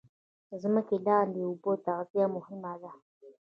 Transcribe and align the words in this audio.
د 0.49 0.51
ځمکې 0.63 0.95
لاندې 1.07 1.39
اوبو 1.47 1.71
تغذیه 1.85 2.25
مهمه 2.35 2.73
ده 2.81 2.91